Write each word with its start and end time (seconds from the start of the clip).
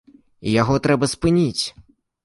І 0.51 0.55
яго 0.61 0.79
трэба 0.89 1.11
спыніць. 1.15 1.65